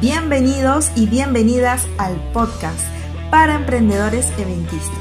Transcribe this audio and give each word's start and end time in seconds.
Bienvenidos 0.00 0.90
y 0.96 1.04
bienvenidas 1.06 1.86
al 1.98 2.16
podcast 2.32 2.80
para 3.30 3.54
emprendedores 3.54 4.32
eventistas. 4.38 4.98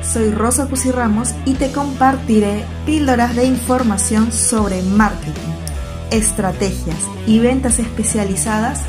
Soy 0.00 0.30
Rosa 0.30 0.66
Ramos 0.92 1.34
y 1.44 1.56
te 1.56 1.72
compartiré 1.72 2.64
píldoras 2.86 3.36
de 3.36 3.44
información 3.44 4.32
sobre 4.32 4.80
marketing, 4.80 5.52
estrategias 6.10 6.96
y 7.26 7.38
ventas 7.38 7.80
especializadas 7.80 8.80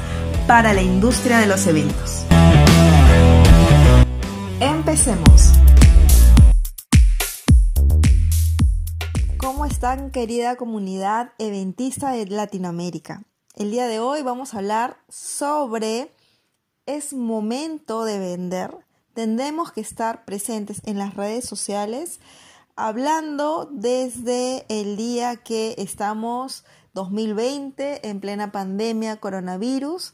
para 0.48 0.74
la 0.74 0.84
industria 0.84 1.40
de 1.40 1.48
los 1.48 1.68
eventos. 1.68 2.26
Empecemos. 4.62 5.52
¿Cómo 9.36 9.66
están 9.66 10.12
querida 10.12 10.56
comunidad 10.56 11.34
eventista 11.40 12.12
de 12.14 12.26
Latinoamérica? 12.28 13.24
El 13.58 13.72
día 13.72 13.88
de 13.88 14.00
hoy 14.00 14.22
vamos 14.22 14.54
a 14.54 14.60
hablar 14.60 14.98
sobre 15.10 16.12
es 16.86 17.14
momento 17.14 18.06
de 18.06 18.20
vender. 18.20 18.86
Tendremos 19.16 19.72
que 19.72 19.82
estar 19.82 20.26
presentes 20.26 20.80
en 20.86 21.00
las 21.00 21.16
redes 21.16 21.46
sociales 21.46 22.20
hablando 22.76 23.68
desde 23.72 24.64
el 24.70 24.96
día 24.96 25.38
que 25.38 25.74
estamos 25.80 26.66
2020 26.94 28.08
en 28.08 28.20
plena 28.20 28.52
pandemia 28.52 29.20
coronavirus 29.20 30.14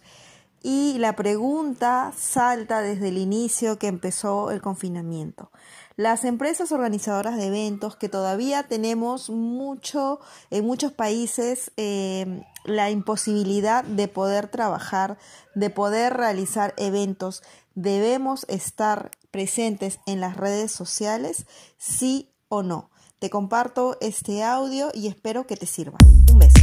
y 0.64 0.98
la 0.98 1.16
pregunta 1.16 2.14
salta 2.18 2.82
desde 2.82 3.10
el 3.10 3.18
inicio 3.18 3.78
que 3.78 3.88
empezó 3.88 4.50
el 4.50 4.62
confinamiento. 4.62 5.52
Las 5.98 6.24
empresas 6.24 6.72
organizadoras 6.72 7.38
de 7.38 7.48
eventos 7.48 7.98
que 7.98 8.10
todavía 8.10 8.64
tenemos 8.64 9.30
mucho 9.30 10.22
en 10.50 10.66
muchos 10.66 10.94
países 10.94 11.72
eh, 11.78 12.42
la 12.64 12.90
imposibilidad 12.90 13.84
de 13.84 14.08
poder 14.08 14.48
trabajar, 14.48 15.18
de 15.54 15.70
poder 15.70 16.14
realizar 16.14 16.74
eventos, 16.78 17.44
debemos 17.76 18.46
estar 18.48 19.12
presentes 19.32 20.00
en 20.06 20.22
las 20.22 20.38
redes 20.38 20.72
sociales, 20.72 21.46
sí 21.78 22.32
o 22.48 22.64
no. 22.64 22.90
Te 23.20 23.30
comparto 23.30 23.98
este 24.02 24.44
audio 24.44 24.92
y 24.94 25.08
espero 25.08 25.46
que 25.46 25.58
te 25.58 25.66
sirva. 25.66 25.98
Un 26.32 26.40
beso. 26.40 26.60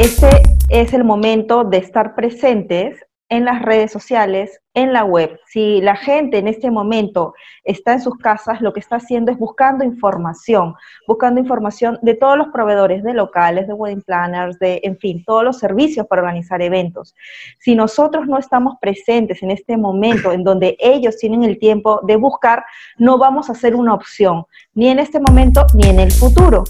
Este 0.00 0.30
es 0.70 0.94
el 0.94 1.04
momento 1.04 1.62
de 1.62 1.76
estar 1.76 2.14
presentes 2.14 3.04
en 3.28 3.44
las 3.44 3.60
redes 3.60 3.92
sociales, 3.92 4.58
en 4.72 4.94
la 4.94 5.04
web. 5.04 5.38
Si 5.46 5.82
la 5.82 5.94
gente 5.94 6.38
en 6.38 6.48
este 6.48 6.70
momento 6.70 7.34
está 7.64 7.92
en 7.92 8.00
sus 8.00 8.16
casas, 8.16 8.62
lo 8.62 8.72
que 8.72 8.80
está 8.80 8.96
haciendo 8.96 9.30
es 9.30 9.38
buscando 9.38 9.84
información, 9.84 10.74
buscando 11.06 11.38
información 11.38 11.98
de 12.00 12.14
todos 12.14 12.38
los 12.38 12.46
proveedores 12.48 13.02
de 13.02 13.12
locales, 13.12 13.66
de 13.66 13.74
wedding 13.74 14.00
planners, 14.00 14.58
de, 14.58 14.80
en 14.84 14.96
fin, 14.96 15.22
todos 15.22 15.44
los 15.44 15.58
servicios 15.58 16.06
para 16.06 16.22
organizar 16.22 16.62
eventos. 16.62 17.14
Si 17.58 17.74
nosotros 17.74 18.26
no 18.26 18.38
estamos 18.38 18.76
presentes 18.80 19.42
en 19.42 19.50
este 19.50 19.76
momento 19.76 20.32
en 20.32 20.44
donde 20.44 20.78
ellos 20.80 21.18
tienen 21.18 21.44
el 21.44 21.58
tiempo 21.58 22.00
de 22.04 22.16
buscar, 22.16 22.64
no 22.96 23.18
vamos 23.18 23.50
a 23.50 23.54
ser 23.54 23.74
una 23.76 23.92
opción, 23.92 24.46
ni 24.72 24.88
en 24.88 24.98
este 24.98 25.20
momento 25.20 25.66
ni 25.74 25.90
en 25.90 26.00
el 26.00 26.10
futuro. 26.10 26.64